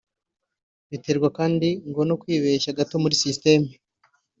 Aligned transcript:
Biterwa 0.89 1.29
kandi 1.37 1.69
ngo 1.89 2.01
no 2.09 2.15
kwibeshya 2.21 2.75
gato 2.79 2.95
muri 3.03 3.15
sisiteme 3.21 3.69